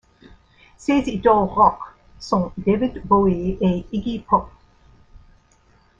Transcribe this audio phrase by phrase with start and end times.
[0.77, 1.77] Ses idoles rock
[2.17, 4.49] sont David Bowie et Iggy Pop.